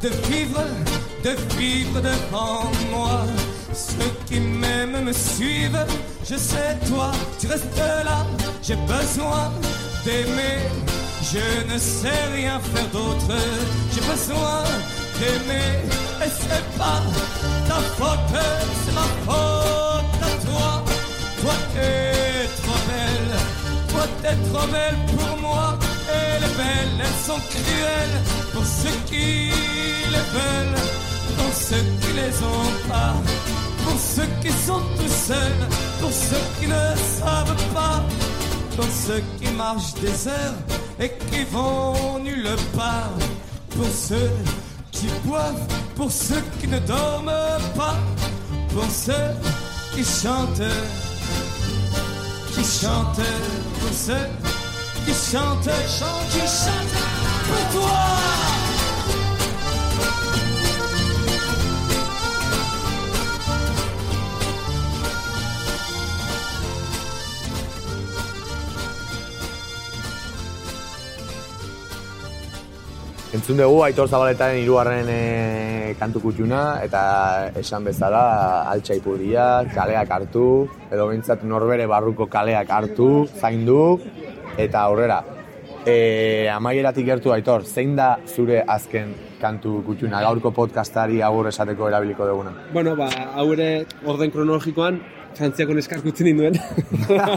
De 0.01 0.09
vivre, 0.27 0.63
de 1.23 1.29
vivre 1.55 2.01
devant 2.01 2.63
moi. 2.91 3.21
Ceux 3.73 4.11
qui 4.27 4.39
m'aiment 4.39 5.03
me 5.05 5.13
suivent, 5.13 5.85
je 6.23 6.35
sais 6.35 6.77
toi, 6.87 7.11
tu 7.39 7.47
restes 7.47 7.77
là. 7.77 8.25
J'ai 8.61 8.75
besoin 8.75 9.51
d'aimer, 10.03 10.59
je 11.31 11.71
ne 11.71 11.77
sais 11.77 12.23
rien 12.33 12.59
faire 12.59 12.87
d'autre. 12.87 13.35
J'ai 13.93 14.01
besoin 14.01 14.63
d'aimer, 15.19 15.71
et 16.25 16.31
c'est 16.39 16.77
pas 16.77 17.01
ta 17.67 17.79
faute, 17.97 18.43
c'est 18.85 18.93
ma 18.93 19.07
faute 19.25 20.21
à 20.21 20.45
toi. 20.45 20.83
Toi 21.41 21.53
t'es 21.73 22.47
trop 22.61 22.79
belle, 22.89 23.33
toi 23.89 24.07
t'es 24.21 24.35
trop 24.51 24.67
belle 24.67 25.18
elles 26.59 27.25
sont 27.25 27.39
cruelles. 27.49 28.21
Pour 28.53 28.65
ceux 28.65 28.97
qui 29.05 29.51
les 30.13 30.25
veulent, 30.35 30.79
pour 31.37 31.53
ceux 31.53 31.83
qui 32.01 32.13
les 32.13 32.35
ont 32.43 32.89
pas, 32.89 33.13
pour 33.83 33.99
ceux 33.99 34.27
qui 34.41 34.51
sont 34.65 34.81
tout 34.97 35.13
seuls, 35.27 35.67
pour 35.99 36.11
ceux 36.11 36.45
qui 36.59 36.67
ne 36.67 36.95
savent 37.19 37.73
pas, 37.73 38.03
pour 38.75 38.85
ceux 38.85 39.23
qui 39.39 39.51
marchent 39.53 39.95
des 39.95 40.27
heures 40.27 40.59
et 40.99 41.11
qui 41.31 41.43
vont 41.45 42.19
nulle 42.19 42.55
part, 42.75 43.17
pour 43.69 43.87
ceux 43.87 44.31
qui 44.91 45.07
boivent, 45.25 45.67
pour 45.95 46.11
ceux 46.11 46.43
qui 46.59 46.67
ne 46.67 46.79
dorment 46.79 47.31
pas, 47.75 47.97
pour 48.73 48.89
ceux 48.89 49.31
qui 49.93 50.03
chantent, 50.03 50.73
qui 52.53 52.63
chantent, 52.63 53.29
pour 53.79 53.93
ceux 53.93 54.48
qui 55.09 55.15
chante, 55.15 55.65
chante, 55.87 56.29
qui 56.29 56.39
chante 56.39 56.93
pour 57.47 57.81
toi. 57.81 58.28
Entzun 73.29 73.59
dugu 73.61 73.83
Aitor 73.85 74.07
Zabaletaren 74.09 74.57
hirugarren 74.57 75.09
e, 75.13 75.93
kantu 75.99 76.17
kutxuna 76.23 76.61
eta 76.81 77.01
esan 77.61 77.83
bezala 77.85 78.21
altxa 78.71 78.95
ipurdia, 78.97 79.43
kaleak 79.69 80.09
hartu, 80.15 80.45
edo 80.89 81.05
bintzat 81.11 81.43
norbere 81.45 81.85
barruko 81.91 82.25
kaleak 82.25 82.71
hartu, 82.73 83.27
zaindu 83.37 83.99
eta 84.57 84.81
aurrera. 84.81 85.19
E, 85.85 86.49
amaieratik 86.49 87.05
gertu 87.05 87.29
Aitor, 87.35 87.67
zein 87.69 87.93
da 87.99 88.15
zure 88.25 88.63
azken 88.65 89.13
kantu 89.37 89.83
kutxuna, 89.85 90.23
gaurko 90.25 90.49
podcastari 90.49 91.21
agur 91.21 91.51
esateko 91.53 91.85
erabiliko 91.93 92.25
duguna? 92.31 92.55
Bueno, 92.73 92.97
ba, 92.97 93.11
hau 93.37 93.51
ere 93.53 93.85
orden 94.09 94.33
kronologikoan, 94.33 95.03
Frantziako 95.37 95.75
neskak 95.77 96.05
utzi 96.09 96.25
ninduen. 96.27 96.57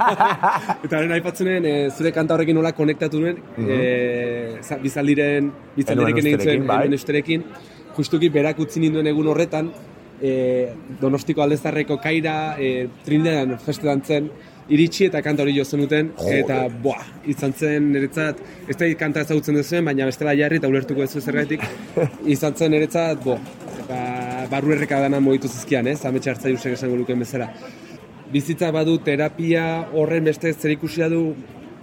eta 0.85 0.96
haren 0.98 1.12
aipatzenen, 1.18 1.66
e, 1.66 1.74
zure 1.92 2.12
kanta 2.14 2.35
horrekin 2.37 2.57
nola 2.59 2.72
konektatu 2.76 3.20
nuen, 3.22 3.40
e, 3.59 4.59
za- 4.62 4.81
bizaldiren, 4.83 5.52
bizaldirekin 5.76 6.31
egin 6.33 6.46
zuen, 6.46 6.66
bai. 6.66 6.87
usterekin, 6.96 7.44
justuki 7.96 8.31
berak 8.33 8.62
utzi 8.64 8.83
ninduen 8.83 9.11
egun 9.12 9.28
horretan, 9.35 9.70
e, 10.22 10.33
Donostiko 11.00 11.42
aldezarreko 11.44 11.98
kaira, 12.02 12.57
e, 12.59 12.88
Trindean 13.05 13.59
festetan 13.62 14.02
zen, 14.07 14.31
iritsi 14.72 15.09
eta 15.09 15.20
kanta 15.24 15.42
hori 15.42 15.57
jo 15.57 15.64
zenuten, 15.66 16.12
eta 16.33 16.62
boa, 16.83 17.02
izan 17.28 17.52
zen 17.52 17.90
niretzat, 17.92 18.38
ez 18.70 18.76
da 18.78 18.88
kanta 18.98 19.24
ezagutzen 19.26 19.59
duzuen, 19.59 19.85
baina 19.85 20.07
bestela 20.09 20.35
jarri 20.38 20.61
eta 20.62 20.70
ulertuko 20.70 21.02
ez 21.05 21.11
zergatik, 21.18 21.64
izan 22.35 22.55
zen 22.55 22.72
niretzat, 22.72 23.22
bo, 23.24 23.38
ba, 23.88 24.02
barru 24.52 24.76
erreka 24.76 25.00
dana 25.02 25.20
mogitu 25.20 25.50
zizkian, 25.50 25.90
ez, 25.90 26.00
ametxe 26.07 26.35
hartzaiusek 26.35 26.78
esango 26.78 27.00
luken 27.00 27.26
bezala. 27.26 27.50
Bizitza 28.32 28.70
badu 28.72 28.94
terapia 29.04 29.62
horren 29.92 30.24
beste 30.24 30.54
zerikusia 30.54 31.10
du 31.12 31.34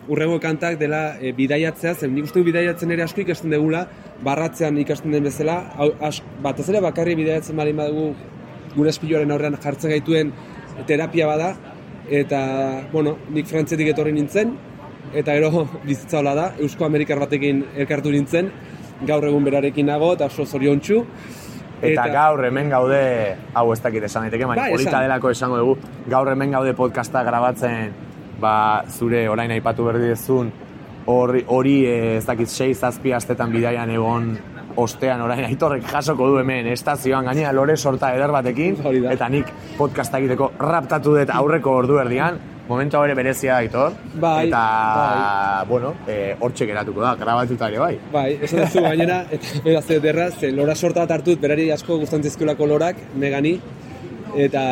urrengo 0.09 0.39
kantak 0.41 0.79
dela 0.79 1.01
e, 1.21 1.29
bidaiatzea, 1.38 1.91
zen 1.93 2.15
nik 2.15 2.25
uste 2.25 2.41
bidaiatzen 2.41 2.89
ere 2.95 3.03
asko 3.05 3.21
ikasten 3.21 3.53
degula, 3.53 3.83
barratzean 4.25 4.79
ikasten 4.81 5.13
den 5.13 5.27
bezala, 5.27 5.59
hau, 5.77 5.91
as, 6.01 6.15
batez 6.41 6.65
ere 6.71 6.81
bakarri 6.81 7.13
bidaiatzen 7.19 7.59
bali 7.59 7.75
badugu 7.77 8.07
gure 8.73 8.89
espiloaren 8.89 9.35
aurrean 9.35 9.59
jartzen 9.62 9.93
gaituen 9.93 10.33
terapia 10.89 11.27
bada, 11.29 11.51
eta, 12.09 12.41
bueno, 12.91 13.19
nik 13.29 13.45
frantzetik 13.51 13.93
etorri 13.93 14.15
nintzen, 14.17 14.55
eta 15.13 15.38
gero 15.38 15.67
bizitza 15.89 16.23
hola 16.23 16.33
da, 16.39 16.47
Eusko 16.57 16.89
Amerikar 16.89 17.21
batekin 17.21 17.62
elkartu 17.77 18.15
nintzen, 18.15 18.49
gaur 19.05 19.29
egun 19.29 19.45
berarekin 19.45 19.85
nago, 19.93 20.15
eta 20.17 20.33
oso 20.33 20.49
zoriontsu. 20.49 21.03
Eta, 21.82 22.08
gaur 22.12 22.44
hemen 22.46 22.70
gaude, 22.70 23.02
hau 23.56 23.65
ez 23.74 23.80
dakit 23.82 24.04
esan 24.04 24.26
daiteke, 24.28 24.46
baina 24.46 24.65
Bai, 24.65 24.72
polita 24.74 25.02
delako 25.04 25.32
esango 25.32 25.60
dugu, 25.62 25.78
gaur 26.12 26.32
hemen 26.32 26.52
gaude 26.52 26.74
podcasta 26.76 27.24
grabatzen, 27.24 27.94
ba, 28.39 28.84
zure 28.89 29.28
orain 29.32 29.52
aipatu 29.56 29.86
berdi 29.88 30.12
dezun, 30.12 30.52
hori, 31.10 31.44
hori 31.48 31.76
eh, 31.88 32.18
ez 32.18 32.26
dakit 32.28 32.52
6-zazpi 32.52 33.13
astetan 33.15 33.52
bidaian 33.56 33.89
egon 33.96 34.34
ostean 34.80 35.22
orain 35.22 35.44
aitorrek 35.48 35.88
jasoko 35.89 36.28
du 36.30 36.38
hemen 36.39 36.68
estazioan 36.72 37.26
gainera 37.26 37.52
lore 37.56 37.76
sorta 37.78 38.13
eder 38.15 38.32
batekin 38.32 38.78
eta 39.12 39.30
nik 39.30 39.50
podcasta 39.78 40.20
egiteko 40.22 40.52
raptatu 40.60 41.15
dut 41.18 41.34
aurreko 41.34 41.74
ordu 41.82 41.98
erdian 42.04 42.38
momentu 42.69 43.01
ere 43.03 43.15
berezia 43.17 43.55
aitor 43.58 43.93
Bai, 44.21 44.47
eta 44.47 44.62
bai. 44.99 45.65
bueno 45.69 45.93
eh, 46.08 46.36
hortxe 46.39 46.67
geratuko 46.69 47.01
da 47.01 47.15
grabatuta 47.19 47.67
ere 47.71 47.79
bai 47.79 47.95
Bai, 48.13 48.27
esan 48.45 48.62
duzu 48.65 48.84
gainera, 48.86 49.23
eta 49.36 49.63
beraz 49.65 49.89
ederra, 49.97 50.29
ze 50.32 50.51
lora 50.51 50.75
sorta 50.75 51.01
bat 51.05 51.12
hartut, 51.17 51.39
berari 51.41 51.69
asko 51.73 51.97
gustantzizkiolako 52.03 52.67
lorak, 52.69 52.95
megani, 53.17 53.55
eta 54.38 54.63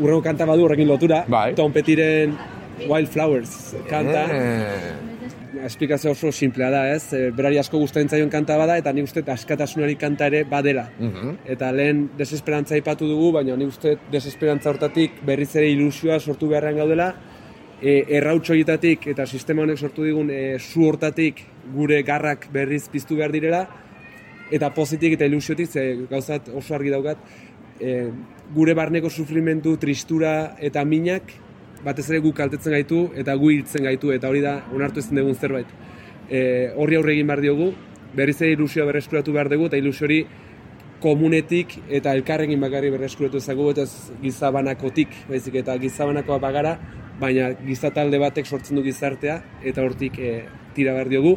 urrengo 0.00 0.22
kanta 0.22 0.44
badu 0.50 0.64
horrekin 0.66 0.88
lotura, 0.90 1.24
Bai. 1.28 1.54
Tom 1.54 1.72
Petiren 1.72 2.34
Wildflowers 2.88 3.76
kanta, 3.88 4.24
Eh, 4.34 4.92
esplikazio 5.66 6.12
oso 6.12 6.32
simplea 6.32 6.70
da, 6.70 6.82
ez? 6.94 7.12
E, 7.12 7.30
berari 7.36 7.58
asko 7.58 7.78
gustatzen 7.80 8.08
zaion 8.08 8.30
kanta 8.32 8.56
bada, 8.60 8.76
eta 8.80 8.92
nik 8.92 9.08
uste 9.08 9.24
askatasunari 9.34 9.96
kanta 10.00 10.28
ere 10.30 10.44
badela. 10.44 10.88
mhm. 10.98 11.36
Eta 11.56 11.70
lehen 11.72 12.08
desesperantza 12.18 12.74
aipatu 12.74 13.08
dugu, 13.08 13.32
baina 13.32 13.56
nik 13.56 13.68
uste 13.68 13.96
desesperantza 14.12 14.70
hortatik 14.70 15.22
berriz 15.24 15.54
ere 15.56 15.70
ilusioa 15.70 16.20
sortu 16.20 16.48
beharrean 16.48 16.76
gaudela, 16.76 17.14
e, 17.80 18.04
errautxo 18.18 18.52
horietatik 18.52 19.08
eta 19.12 19.26
sistema 19.26 19.62
honek 19.62 19.78
sortu 19.78 20.04
digun 20.04 20.30
e, 20.30 20.58
zu 20.58 20.86
hortatik 20.88 21.42
gure 21.74 22.02
garrak 22.02 22.48
berriz 22.52 22.88
piztu 22.88 23.16
behar 23.16 23.32
direla, 23.32 23.66
eta 24.50 24.70
pozitik 24.74 25.16
eta 25.16 25.26
ilusiotik, 25.26 25.68
ze 25.70 26.06
gauzat 26.10 26.48
oso 26.54 26.74
argi 26.74 26.92
daukat, 26.92 27.18
e, 27.80 28.10
gure 28.54 28.74
barneko 28.74 29.10
sufrimentu, 29.10 29.76
tristura 29.80 30.54
eta 30.60 30.84
minak 30.84 31.32
batez 31.84 32.08
ere 32.10 32.20
gu 32.24 32.32
kaltetzen 32.32 32.72
gaitu 32.72 33.00
eta 33.20 33.34
gu 33.40 33.50
hiltzen 33.50 33.84
gaitu 33.84 34.12
eta 34.12 34.28
hori 34.28 34.40
da 34.44 34.56
onartu 34.72 35.02
ezin 35.04 35.20
dugun 35.20 35.34
zerbait. 35.34 35.68
E, 36.30 36.72
horri 36.76 36.96
aurre 36.96 37.12
egin 37.12 37.28
behar 37.28 37.42
diogu, 37.44 37.72
berriz 38.16 38.40
ere 38.40 38.54
ilusioa 38.56 38.86
berreskuratu 38.88 39.32
behar 39.32 39.50
dugu 39.52 39.68
eta 39.70 39.80
ilusio 39.80 40.06
hori 40.08 40.24
komunetik 41.04 41.76
eta 41.92 42.14
elkarrekin 42.16 42.60
bakarri 42.60 42.90
berreskuratu 42.94 43.42
ezagu 43.42 43.68
eta 43.74 43.84
gizabanakotik, 44.22 45.12
baizik 45.28 45.60
eta 45.60 45.76
gizabanakoa 45.82 46.38
bagara, 46.40 46.78
baina 47.20 47.50
gizatalde 47.66 48.18
batek 48.22 48.48
sortzen 48.48 48.80
du 48.80 48.84
gizartea 48.86 49.40
eta 49.62 49.84
hortik 49.84 50.18
e, 50.18 50.34
tira 50.74 50.96
behar 50.96 51.12
diogu. 51.12 51.36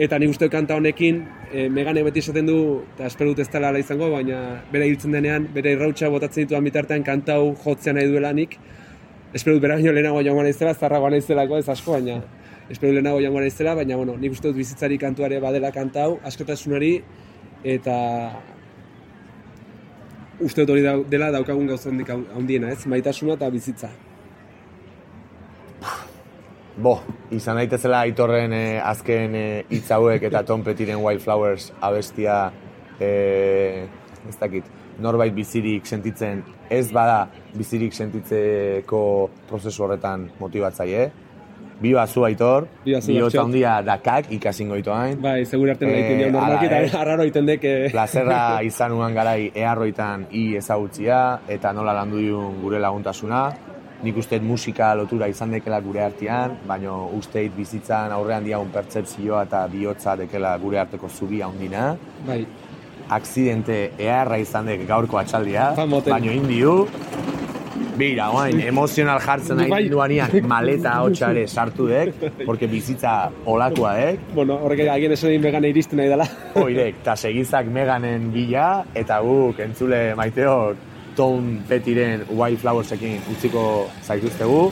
Eta 0.00 0.16
nik 0.18 0.30
uste 0.32 0.48
kanta 0.48 0.76
honekin, 0.78 1.18
e, 1.52 1.66
Megane 1.68 2.02
beti 2.04 2.22
esaten 2.22 2.46
du, 2.48 2.58
eta 2.94 3.10
espero 3.10 3.32
dut 3.32 3.42
ez 3.44 3.48
dela 3.52 3.72
izango, 3.78 4.08
baina 4.12 4.38
bere 4.72 4.86
hiltzen 4.88 5.12
denean, 5.12 5.48
bere 5.52 5.74
irrautxa 5.76 6.08
botatzen 6.12 6.46
dituan 6.46 6.64
bitartean 6.64 7.04
kanta 7.04 7.36
hau 7.36 7.52
jotzea 7.64 7.92
nahi 7.92 8.08
duela 8.08 8.32
nik. 8.32 8.56
Espero 9.32 9.54
dut 9.56 9.62
bera 9.64 9.74
baino 9.78 9.92
lehenago 9.92 10.20
joango 10.22 10.42
naizela, 10.44 10.74
zarragoa 10.74 11.10
naizelako 11.14 11.56
ez 11.58 11.68
asko, 11.72 11.92
baina 11.96 12.18
espero 12.70 12.92
lehenago 12.92 13.20
joango 13.20 13.40
naizela, 13.40 13.74
baina 13.74 13.96
bueno, 13.96 14.16
nik 14.20 14.32
uste 14.36 14.48
dut 14.50 14.56
bizitzari 14.60 14.98
kantuare 15.00 15.40
badela 15.40 15.70
kanta 15.72 16.04
hau, 16.04 16.18
askotasunari, 16.28 16.92
eta 17.64 17.96
uste 20.40 20.62
dut 20.66 20.74
hori 20.74 20.82
da- 20.84 20.98
dela 21.08 21.30
daukagun 21.32 21.66
gauzandik 21.70 22.10
handiena, 22.12 22.72
ez? 22.72 22.84
Maitasuna 22.86 23.38
eta 23.38 23.48
bizitza. 23.50 23.88
Bo, 26.82 26.94
izan 27.30 27.58
daitezela 27.60 27.98
aitorren 28.06 28.52
eh, 28.56 28.80
azken 28.80 29.34
eh, 29.36 29.64
hitz 29.70 29.90
hauek 29.92 30.22
eta 30.24 30.40
Tom 30.48 30.62
Pettyren 30.64 31.02
Wildflowers 31.04 31.66
abestia 31.84 32.46
eh, 32.98 33.84
ez 34.28 34.36
dakit, 34.40 34.64
norbait 35.00 35.32
bizirik 35.34 35.86
sentitzen 35.86 36.42
ez 36.70 36.90
bada 36.92 37.26
bizirik 37.54 37.92
sentitzeko 37.94 39.30
prozesu 39.48 39.84
horretan 39.84 40.30
motibatzaile. 40.40 41.10
Biba 41.82 42.04
zu 42.06 42.22
aitor, 42.22 42.68
bihotza 42.84 43.42
handia 43.42 43.80
dakak 43.82 44.28
ikasingo 44.30 44.76
itoain. 44.78 45.16
Bai, 45.20 45.42
segur 45.44 45.70
arte 45.72 45.82
Eh, 45.88 45.94
egiten 45.96 46.18
dira 46.20 46.30
normalki, 46.30 46.66
hala, 46.68 46.78
eh. 46.78 46.86
eta 46.86 47.00
arraro 47.02 47.24
egiten 47.26 47.46
dek... 47.48 47.64
eh, 47.64 47.88
Plazerra 47.90 48.38
izan 48.70 48.92
uan 48.94 49.14
garai 49.14 49.50
eharroitan 49.54 50.28
i 50.30 50.44
ezagutzia 50.60 51.40
eta 51.48 51.72
nola 51.72 51.92
landu 51.96 52.18
diun 52.22 52.60
gure 52.62 52.78
laguntasuna. 52.78 53.42
Nik 54.02 54.16
uste 54.18 54.38
musika 54.42 54.94
lotura 54.98 55.26
izan 55.30 55.50
dekela 55.54 55.80
gure 55.80 56.02
artean, 56.02 56.56
baina 56.66 56.94
uste 57.18 57.44
bizitzan 57.56 58.10
aurrean 58.14 58.44
diagun 58.44 58.70
pertsepzioa 58.74 59.42
eta 59.46 59.66
bihotza 59.70 60.16
dekela 60.18 60.56
gure 60.58 60.78
arteko 60.78 61.08
zubia 61.08 61.46
handina. 61.46 61.96
Bai, 62.26 62.44
Aksidente 63.12 63.92
eharra 63.98 64.38
izan 64.40 64.66
dek 64.70 64.86
gaurko 64.88 65.18
atxaldia, 65.20 65.72
baina 65.76 66.32
indiu. 66.32 66.86
Bira, 67.96 68.30
oain, 68.32 68.60
emozional 68.64 69.20
jartzen 69.20 69.58
Bai. 69.60 69.66
nahi 69.68 69.88
duanian 69.92 70.32
maleta 70.48 70.94
hotxare 71.04 71.42
sartu 71.46 71.86
dek, 71.90 72.14
porque 72.46 72.66
bizitza 72.66 73.30
olakoa 73.44 73.92
dek, 73.98 74.22
bueno, 74.36 74.56
horrek 74.64 74.86
agien 74.88 75.12
esan 75.12 75.30
egin 75.32 75.44
vegana 75.44 75.68
iristen 75.68 76.00
nahi 76.00 76.08
dela. 76.12 76.26
Oirek, 76.62 77.02
eta 77.02 77.16
segizak 77.16 77.68
meganen 77.68 78.30
bila, 78.32 78.84
eta 78.94 79.20
guk 79.24 79.60
entzule 79.60 80.00
maiteok 80.16 80.88
Tom 81.16 81.58
Pettyren 81.68 82.24
Wildflowersekin 82.30 83.28
utziko 83.34 83.66
zaituztegu, 84.02 84.62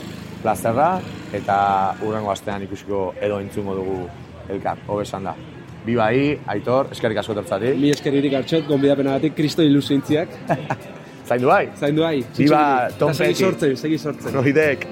plazerra, 0.41 0.95
eta 1.37 1.57
urrengo 2.01 2.33
astean 2.33 2.65
ikusiko 2.65 3.11
edo 3.21 3.39
entzungo 3.39 3.77
dugu 3.77 4.01
elkar, 4.49 4.81
hobesan 4.87 5.29
da. 5.29 5.35
Bi 5.85 5.95
bai, 5.97 6.37
Aitor, 6.53 6.91
eskerrik 6.93 7.17
asko 7.23 7.33
tertzatik. 7.39 7.77
Mi 7.81 7.89
eskeririk 7.89 8.35
hartxot, 8.37 8.67
gonbidapenagatik, 8.69 9.33
kristo 9.37 9.65
ilusintziak. 9.65 10.35
Zaindu 11.31 11.47
bai, 11.49 11.63
Zaindu 11.79 12.03
bai, 12.03 12.17
Biba 12.37 12.61
Eta 12.91 13.13
segi 13.13 13.31
Petty. 13.31 13.45
sortzen, 13.45 13.77
segi 13.79 13.97
sortzen. 13.97 14.37
Oidek. 14.43 14.85